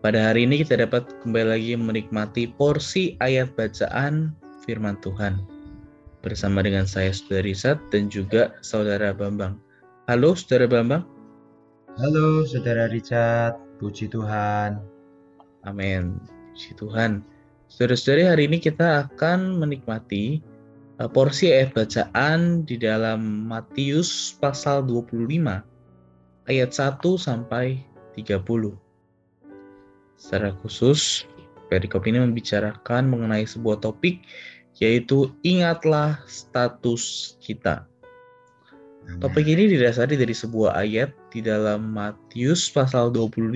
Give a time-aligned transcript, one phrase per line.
[0.00, 4.32] pada hari ini kita dapat kembali lagi menikmati porsi ayat bacaan
[4.64, 5.44] firman Tuhan.
[6.24, 9.60] Bersama dengan saya Saudara Risat dan juga Saudara Bambang.
[10.08, 11.04] Halo Saudara Bambang.
[12.00, 14.80] Halo Saudara Richard, puji Tuhan.
[15.68, 16.16] Amin.
[16.56, 17.20] Puji Tuhan.
[17.68, 20.40] Saudara-saudari hari ini kita akan menikmati
[20.96, 25.28] uh, porsi ayat bacaan di dalam Matius pasal 25
[26.48, 27.84] ayat 1 sampai
[28.16, 28.89] 30.
[30.20, 31.24] Secara khusus,
[31.72, 34.20] perikop ini membicarakan mengenai sebuah topik
[34.76, 37.88] yaitu ingatlah status kita.
[39.18, 43.48] Topik ini didasari dari sebuah ayat di dalam Matius pasal 25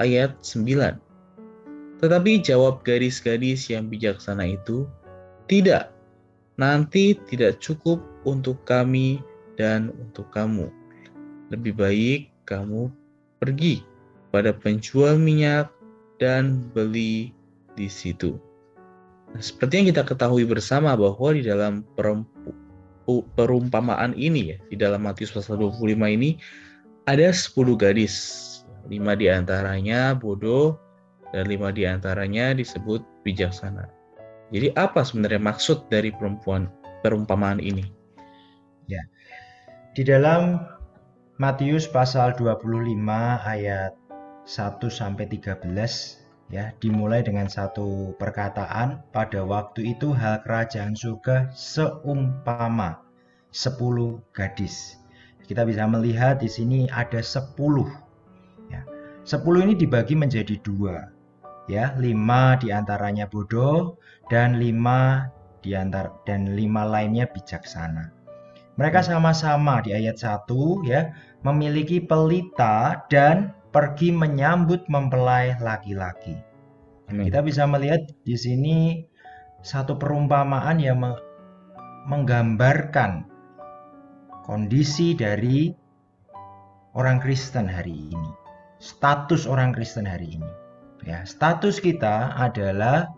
[0.00, 2.00] ayat 9.
[2.00, 4.88] Tetapi jawab gadis-gadis yang bijaksana itu,
[5.44, 5.92] tidak,
[6.56, 9.20] nanti tidak cukup untuk kami
[9.60, 10.72] dan untuk kamu.
[11.52, 12.88] Lebih baik kamu
[13.38, 13.89] pergi
[14.30, 15.70] pada penjual minyak
[16.22, 17.34] dan beli
[17.74, 18.38] di situ.
[19.30, 21.86] Nah, seperti yang kita ketahui bersama bahwa di dalam
[23.38, 26.38] perumpamaan ini ya, di dalam Matius pasal 25 ini
[27.06, 28.46] ada 10 gadis.
[28.88, 30.74] Lima di antaranya bodoh
[31.30, 33.86] dan lima di antaranya disebut bijaksana.
[34.50, 36.66] Jadi apa sebenarnya maksud dari perempuan
[37.06, 37.86] perumpamaan ini?
[38.90, 38.98] Ya.
[39.94, 40.58] Di dalam
[41.38, 42.98] Matius pasal 25
[43.46, 43.94] ayat
[44.50, 45.70] 1 sampai 13
[46.50, 52.98] ya dimulai dengan satu perkataan pada waktu itu hal kerajaan surga seumpama
[53.54, 54.98] 10 gadis.
[55.46, 57.54] Kita bisa melihat di sini ada 10
[58.74, 58.82] ya.
[59.22, 61.06] 10 ini dibagi menjadi dua
[61.70, 62.02] ya, 5
[62.58, 68.10] di antaranya bodoh dan 5 diantar dan 5 lainnya bijaksana.
[68.74, 71.14] Mereka sama-sama di ayat 1 ya
[71.46, 76.34] memiliki pelita dan pergi menyambut mempelai laki-laki.
[77.10, 79.02] Kita bisa melihat di sini
[79.62, 81.02] satu perumpamaan yang
[82.06, 83.26] menggambarkan
[84.46, 85.74] kondisi dari
[86.94, 88.30] orang Kristen hari ini.
[88.78, 90.50] Status orang Kristen hari ini.
[91.02, 93.10] Ya, status kita adalah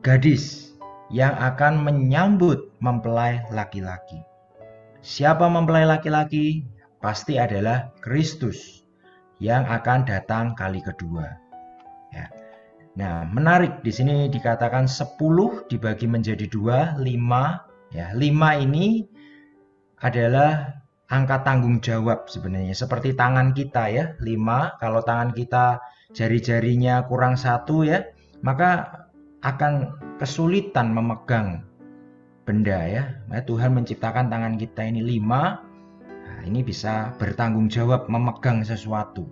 [0.00, 0.74] gadis
[1.10, 4.22] yang akan menyambut mempelai laki-laki.
[5.02, 6.64] Siapa mempelai laki-laki?
[6.98, 8.87] Pasti adalah Kristus
[9.38, 11.26] yang akan datang kali kedua.
[12.10, 12.26] Ya.
[12.98, 17.62] Nah, menarik di sini dikatakan 10 dibagi menjadi dua, 5.
[17.94, 19.06] Ya, 5 ini
[20.02, 22.74] adalah angka tanggung jawab sebenarnya.
[22.74, 24.74] Seperti tangan kita ya, 5.
[24.82, 25.78] Kalau tangan kita
[26.10, 28.02] jari-jarinya kurang satu ya,
[28.42, 29.06] maka
[29.46, 31.62] akan kesulitan memegang
[32.42, 33.22] benda ya.
[33.30, 35.67] Nah, Tuhan menciptakan tangan kita ini 5
[36.44, 39.26] Ini bisa bertanggung jawab memegang sesuatu.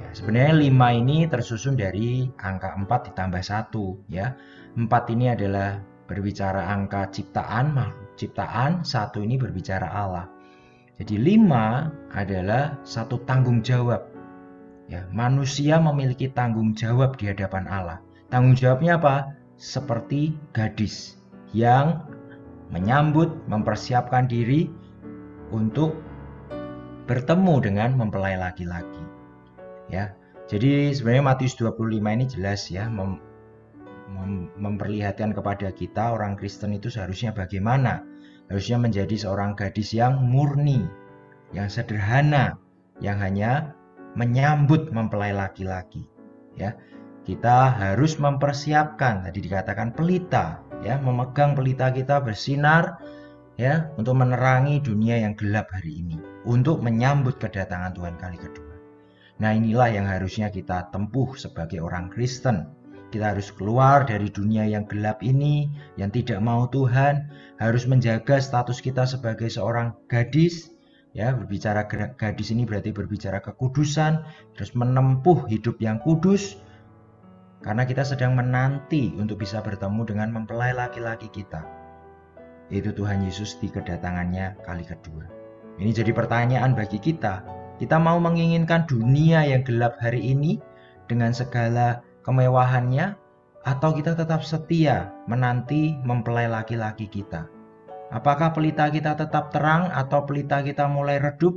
[0.00, 4.36] Ya, sebenarnya 5 ini tersusun dari angka 4 ditambah 1 ya.
[4.74, 7.76] 4 ini adalah berbicara angka ciptaan,
[8.20, 10.26] ciptaan, satu ini berbicara Allah.
[11.00, 14.12] Jadi 5 adalah satu tanggung jawab.
[14.92, 17.98] Ya, manusia memiliki tanggung jawab di hadapan Allah.
[18.28, 19.32] Tanggung jawabnya apa?
[19.56, 21.16] Seperti gadis
[21.56, 22.04] yang
[22.72, 24.68] menyambut, mempersiapkan diri
[25.52, 26.11] untuk
[27.06, 29.02] bertemu dengan mempelai laki-laki.
[29.90, 30.14] Ya.
[30.50, 33.16] Jadi sebenarnya Matius 25 ini jelas ya mem,
[34.10, 38.04] mem, memperlihatkan kepada kita orang Kristen itu seharusnya bagaimana?
[38.50, 40.84] Harusnya menjadi seorang gadis yang murni,
[41.56, 42.60] yang sederhana,
[43.00, 43.72] yang hanya
[44.12, 46.04] menyambut mempelai laki-laki.
[46.58, 46.76] Ya.
[47.22, 52.98] Kita harus mempersiapkan tadi dikatakan pelita, ya, memegang pelita kita bersinar
[53.54, 58.74] ya untuk menerangi dunia yang gelap hari ini untuk menyambut kedatangan Tuhan kali kedua.
[59.42, 62.70] Nah, inilah yang harusnya kita tempuh sebagai orang Kristen.
[63.12, 65.68] Kita harus keluar dari dunia yang gelap ini,
[66.00, 67.28] yang tidak mau Tuhan,
[67.60, 70.72] harus menjaga status kita sebagai seorang gadis.
[71.12, 71.84] Ya, berbicara
[72.16, 74.24] gadis ini berarti berbicara kekudusan,
[74.56, 76.56] terus menempuh hidup yang kudus,
[77.60, 81.82] karena kita sedang menanti untuk bisa bertemu dengan mempelai laki-laki kita
[82.72, 85.41] yaitu Tuhan Yesus di kedatangannya kali kedua.
[85.80, 87.40] Ini jadi pertanyaan bagi kita.
[87.80, 90.60] Kita mau menginginkan dunia yang gelap hari ini
[91.08, 93.16] dengan segala kemewahannya
[93.62, 97.48] atau kita tetap setia menanti mempelai laki-laki kita?
[98.12, 101.56] Apakah pelita kita tetap terang atau pelita kita mulai redup?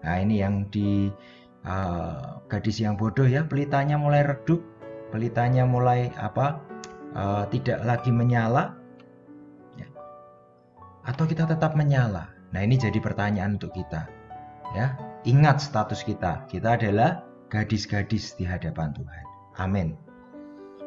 [0.00, 1.12] Nah, ini yang di
[1.68, 4.64] uh, gadis yang bodoh ya, pelitanya mulai redup,
[5.12, 6.64] pelitanya mulai apa?
[7.12, 8.72] Uh, tidak lagi menyala.
[9.76, 9.84] Ya.
[11.04, 12.31] Atau kita tetap menyala.
[12.52, 14.04] Nah, ini jadi pertanyaan untuk kita.
[14.76, 14.96] Ya,
[15.28, 16.44] ingat status kita.
[16.48, 19.24] Kita adalah gadis-gadis di hadapan Tuhan.
[19.60, 19.88] Amin.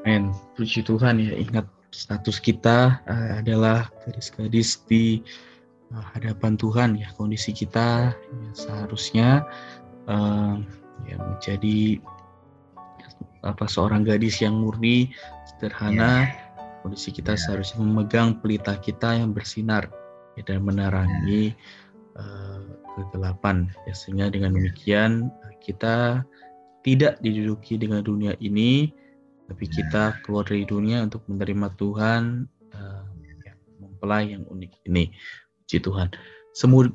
[0.05, 0.33] Amin.
[0.57, 5.21] Puji Tuhan ya, ingat status kita uh, adalah gadis-gadis di
[5.93, 7.09] uh, hadapan Tuhan ya.
[7.17, 9.45] Kondisi kita ya, seharusnya
[10.09, 10.57] uh,
[11.05, 12.01] ya menjadi
[13.45, 15.13] apa seorang gadis yang murni,
[15.45, 16.29] sederhana.
[16.29, 16.81] Yeah.
[16.81, 17.41] Kondisi kita yeah.
[17.41, 19.89] seharusnya memegang pelita kita yang bersinar
[20.35, 21.55] ya, dan menerangi
[22.15, 22.63] uh,
[22.95, 23.67] kegelapan.
[23.87, 24.57] Ya, sehingga dengan ya.
[24.61, 25.31] demikian
[25.63, 26.23] kita
[26.85, 28.93] tidak diduduki dengan dunia ini,
[29.49, 32.45] tapi kita keluar dari dunia untuk menerima Tuhan
[32.75, 33.05] uh,
[33.81, 35.09] mempelai yang unik ini.
[35.65, 36.13] Puji Tuhan.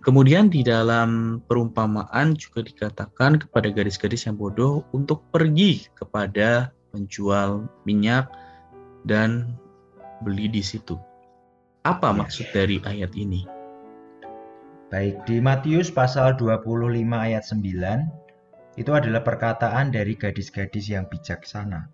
[0.00, 8.32] Kemudian di dalam perumpamaan juga dikatakan kepada gadis-gadis yang bodoh untuk pergi kepada penjual minyak
[9.04, 9.52] dan
[10.24, 10.96] beli di situ.
[11.80, 13.48] Apa maksud dari ayat ini?
[14.92, 16.76] Baik, di Matius pasal 25
[17.08, 21.88] ayat 9 itu adalah perkataan dari gadis-gadis yang bijaksana.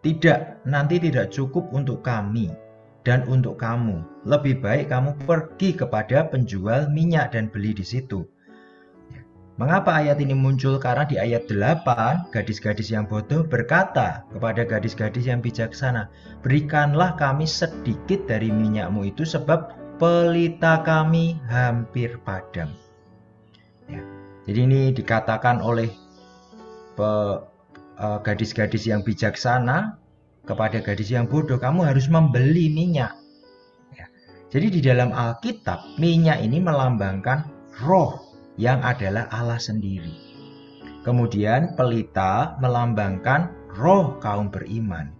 [0.00, 2.48] Tidak, nanti tidak cukup untuk kami
[3.04, 4.24] dan untuk kamu.
[4.24, 8.24] Lebih baik kamu pergi kepada penjual minyak dan beli di situ.
[9.54, 10.82] Mengapa ayat ini muncul?
[10.82, 16.10] Karena di ayat 8, gadis-gadis yang bodoh berkata kepada gadis-gadis yang bijaksana,
[16.42, 19.70] Berikanlah kami sedikit dari minyakmu itu sebab
[20.02, 22.74] pelita kami hampir padam.
[23.86, 24.02] Ya.
[24.50, 25.86] Jadi ini dikatakan oleh
[26.98, 27.36] eh,
[28.26, 29.94] gadis-gadis yang bijaksana
[30.50, 33.14] kepada gadis yang bodoh, kamu harus membeli minyak.
[33.94, 34.10] Ya.
[34.50, 37.46] Jadi di dalam Alkitab, minyak ini melambangkan
[37.86, 38.23] roh
[38.60, 40.14] yang adalah Allah sendiri.
[41.04, 45.12] Kemudian pelita melambangkan roh kaum beriman.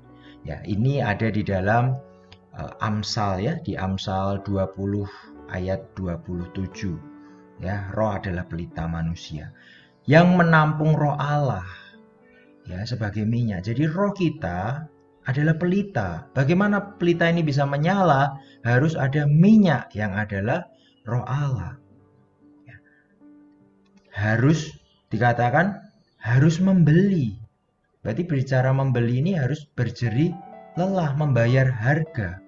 [0.45, 1.97] Ya, ini ada di dalam
[2.57, 7.15] uh, Amsal ya, di Amsal 20 ayat 27
[7.63, 9.55] ya roh adalah pelita manusia
[10.09, 11.67] yang menampung roh Allah
[12.67, 14.89] ya sebagai minyak jadi roh kita
[15.25, 18.37] adalah pelita bagaimana pelita ini bisa menyala
[18.67, 20.69] harus ada minyak yang adalah
[21.05, 21.84] roh Allah.
[24.25, 24.73] Harus
[25.13, 25.77] dikatakan
[26.17, 27.37] harus membeli
[28.01, 30.33] berarti berbicara membeli ini harus berjeri
[30.81, 32.41] lelah membayar harga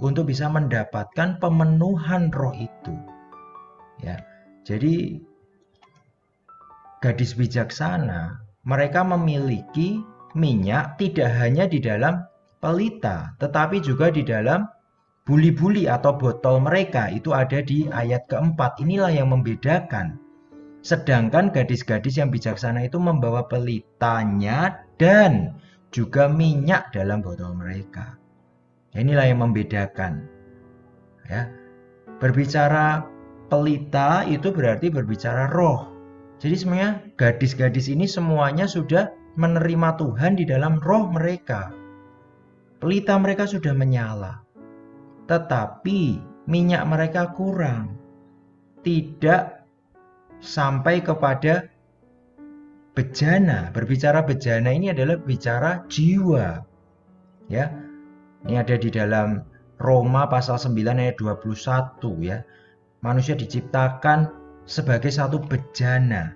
[0.00, 2.96] untuk bisa mendapatkan pemenuhan roh itu
[4.02, 4.18] Ya.
[4.64, 5.20] Jadi
[7.04, 10.00] gadis bijaksana, mereka memiliki
[10.32, 12.24] minyak tidak hanya di dalam
[12.58, 14.64] pelita, tetapi juga di dalam
[15.28, 18.80] buli-buli atau botol mereka itu ada di ayat keempat.
[18.80, 20.16] Inilah yang membedakan.
[20.84, 25.56] Sedangkan gadis-gadis yang bijaksana itu membawa pelitanya dan
[25.88, 28.20] juga minyak dalam botol mereka.
[28.92, 30.28] Inilah yang membedakan.
[31.24, 31.48] Ya.
[32.20, 33.00] Berbicara
[33.48, 35.88] pelita itu berarti berbicara roh.
[36.36, 39.08] Jadi semuanya gadis-gadis ini semuanya sudah
[39.40, 41.72] menerima Tuhan di dalam roh mereka.
[42.84, 44.44] Pelita mereka sudah menyala.
[45.24, 47.96] Tetapi minyak mereka kurang.
[48.84, 49.53] Tidak
[50.40, 51.68] sampai kepada
[52.96, 53.70] bejana.
[53.74, 56.62] Berbicara bejana ini adalah bicara jiwa.
[57.50, 57.70] Ya.
[58.44, 59.40] Ini ada di dalam
[59.80, 62.44] Roma pasal 9 ayat 21 ya
[63.04, 64.32] manusia diciptakan
[64.64, 66.32] sebagai satu bejana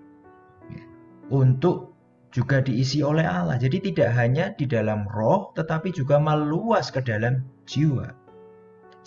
[1.32, 1.96] untuk
[2.28, 3.56] juga diisi oleh Allah.
[3.56, 8.12] Jadi tidak hanya di dalam roh tetapi juga meluas ke dalam jiwa.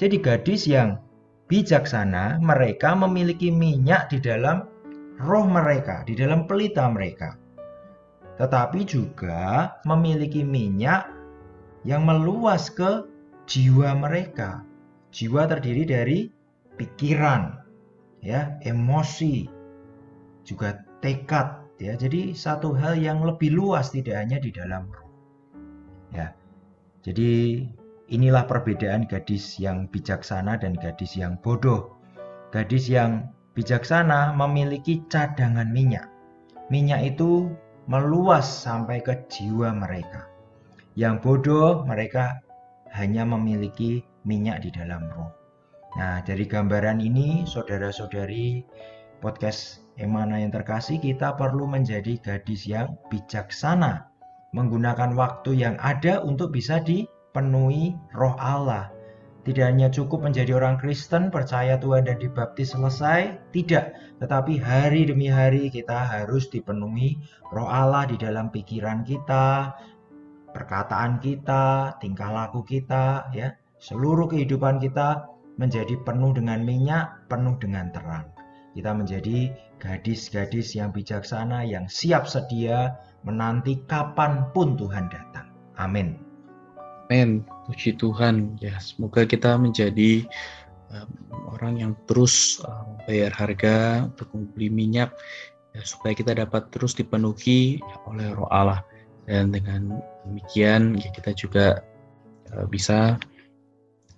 [0.02, 0.98] Jadi gadis yang
[1.46, 4.66] bijaksana mereka memiliki minyak di dalam
[5.22, 7.38] roh mereka, di dalam pelita mereka.
[8.42, 11.08] Tetapi juga memiliki minyak
[11.86, 13.06] yang meluas ke
[13.46, 14.66] jiwa mereka.
[15.12, 16.20] Jiwa terdiri dari
[16.80, 17.62] pikiran,
[18.24, 19.46] ya, emosi,
[20.48, 21.94] juga tekad, ya.
[21.94, 25.10] Jadi satu hal yang lebih luas tidak hanya di dalam roh.
[26.16, 26.32] Ya.
[27.02, 27.66] Jadi
[28.14, 31.98] inilah perbedaan gadis yang bijaksana dan gadis yang bodoh.
[32.54, 36.08] Gadis yang bijaksana memiliki cadangan minyak.
[36.72, 37.52] Minyak itu
[37.90, 40.32] meluas sampai ke jiwa mereka.
[40.96, 42.40] Yang bodoh mereka
[42.92, 45.32] hanya memiliki minyak di dalam roh.
[46.00, 48.64] Nah, dari gambaran ini, saudara-saudari
[49.20, 54.12] podcast Emana yang terkasih, kita perlu menjadi gadis yang bijaksana
[54.52, 58.92] menggunakan waktu yang ada untuk bisa dipenuhi roh Allah.
[59.42, 63.98] Tidak hanya cukup menjadi orang Kristen, percaya Tuhan dan dibaptis selesai, tidak.
[64.22, 67.18] Tetapi hari demi hari kita harus dipenuhi
[67.50, 69.74] roh Allah di dalam pikiran kita,
[70.54, 73.58] perkataan kita, tingkah laku kita, ya.
[73.82, 75.26] Seluruh kehidupan kita
[75.58, 78.30] menjadi penuh dengan minyak, penuh dengan terang.
[78.78, 82.94] Kita menjadi gadis-gadis yang bijaksana, yang siap sedia
[83.26, 85.50] menanti kapan pun Tuhan datang.
[85.82, 86.31] Amin.
[87.12, 87.44] Amin.
[87.68, 88.56] Puji Tuhan.
[88.64, 90.24] Ya, semoga kita menjadi
[90.96, 91.12] um,
[91.52, 95.12] orang yang terus um, bayar harga untuk membeli minyak
[95.76, 98.80] ya, supaya kita dapat terus dipenuhi oleh Roh Allah
[99.28, 101.84] dan dengan demikian ya kita juga
[102.56, 103.20] uh, bisa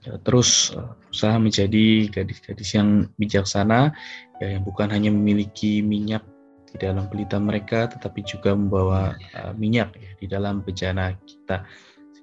[0.05, 3.89] uh, terus uh, berusaha menjadi gadis-gadis yang bijaksana
[4.37, 6.21] ya yang bukan hanya memiliki minyak
[6.69, 11.65] di dalam pelita mereka tetapi juga membawa uh, minyak ya, di dalam bejana kita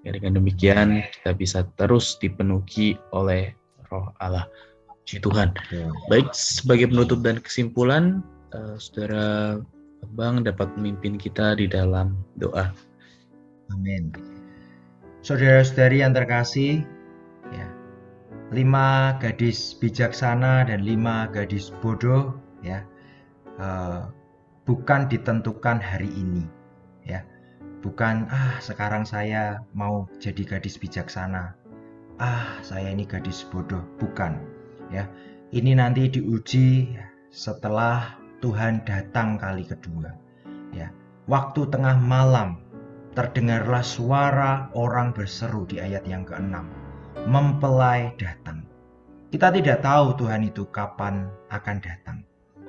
[0.01, 3.53] sehingga dengan demikian kita bisa terus dipenuhi oleh
[3.93, 4.49] Roh Allah.
[5.05, 5.53] Puji Tuhan.
[6.09, 8.25] Baik sebagai penutup dan kesimpulan
[8.57, 9.61] uh, saudara
[10.17, 12.73] Bang dapat memimpin kita di dalam doa.
[13.77, 14.09] Amin.
[15.21, 16.81] Saudara-saudari yang terkasih,
[17.53, 17.69] ya,
[18.57, 22.33] lima gadis bijaksana dan lima gadis bodoh,
[22.65, 22.81] ya,
[23.61, 24.09] uh,
[24.65, 26.60] bukan ditentukan hari ini, ya,
[27.81, 31.57] bukan ah sekarang saya mau jadi gadis bijaksana,
[32.21, 34.41] ah saya ini gadis bodoh, bukan,
[34.93, 35.09] ya,
[35.51, 36.95] ini nanti diuji
[37.33, 40.13] setelah Tuhan datang kali kedua.
[40.71, 40.95] Ya,
[41.27, 42.63] waktu tengah malam
[43.15, 46.55] terdengarlah suara orang berseru di ayat yang ke-6.
[47.27, 48.65] Mempelai datang.
[49.31, 52.19] Kita tidak tahu Tuhan itu kapan akan datang.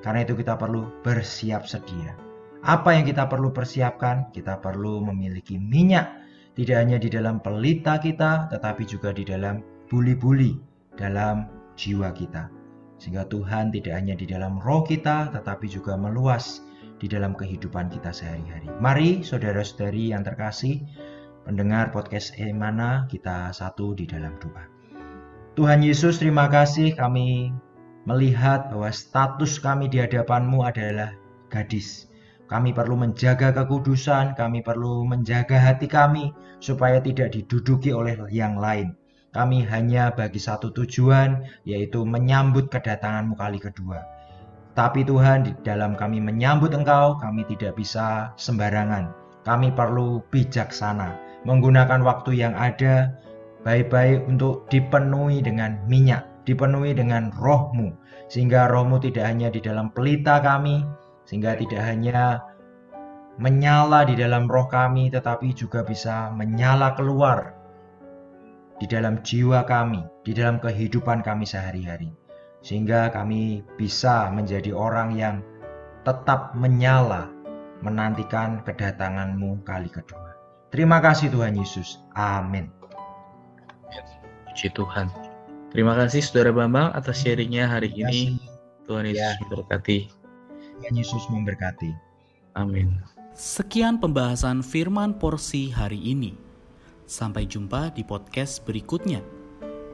[0.02, 2.18] Karena itu kita perlu bersiap sedia.
[2.62, 4.30] Apa yang kita perlu persiapkan?
[4.30, 6.22] Kita perlu memiliki minyak
[6.54, 10.60] tidak hanya di dalam pelita kita, tetapi juga di dalam buli-buli
[11.00, 11.50] dalam
[11.80, 12.62] jiwa kita
[13.02, 16.62] sehingga Tuhan tidak hanya di dalam roh kita, tetapi juga meluas
[17.02, 18.70] di dalam kehidupan kita sehari-hari.
[18.78, 20.86] Mari saudara-saudari yang terkasih,
[21.50, 24.70] pendengar podcast Emana, kita satu di dalam doa.
[25.58, 27.50] Tuhan Yesus, terima kasih kami
[28.06, 31.18] melihat bahwa status kami di hadapanmu adalah
[31.50, 32.06] gadis.
[32.52, 38.92] Kami perlu menjaga kekudusan, kami perlu menjaga hati kami supaya tidak diduduki oleh yang lain.
[39.32, 44.04] Kami hanya bagi satu tujuan, yaitu menyambut kedatanganmu kali kedua.
[44.76, 49.16] Tapi Tuhan, di dalam kami menyambut Engkau, kami tidak bisa sembarangan.
[49.48, 51.16] Kami perlu bijaksana,
[51.48, 53.16] menggunakan waktu yang ada,
[53.64, 57.96] baik-baik untuk dipenuhi dengan minyak, dipenuhi dengan rohmu,
[58.28, 60.84] sehingga rohmu tidak hanya di dalam pelita kami,
[61.32, 62.44] sehingga tidak hanya
[63.40, 67.56] menyala di dalam roh kami, tetapi juga bisa menyala keluar
[68.84, 72.12] di dalam jiwa kami, di dalam kehidupan kami sehari-hari,
[72.60, 75.40] sehingga kami bisa menjadi orang yang
[76.04, 77.32] tetap menyala
[77.80, 80.36] menantikan kedatanganmu kali kedua.
[80.68, 82.04] Terima kasih Tuhan Yesus.
[82.12, 82.68] Amin.
[84.52, 85.08] Puji Tuhan.
[85.72, 88.36] Terima kasih Saudara Bambang atas sharingnya hari ini.
[88.84, 89.40] Tuhan Yesus ya.
[89.48, 90.21] memberkati.
[90.82, 91.94] Tuhan Yesus memberkati.
[92.58, 92.98] Amin.
[93.38, 96.34] Sekian pembahasan firman porsi hari ini.
[97.06, 99.22] Sampai jumpa di podcast berikutnya.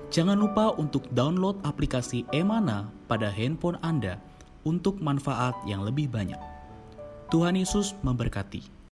[0.08, 4.15] Jangan lupa untuk download aplikasi Emana pada handphone Anda
[4.63, 6.39] untuk manfaat yang lebih banyak.
[7.36, 8.76] Tuhan Yesus memberkati.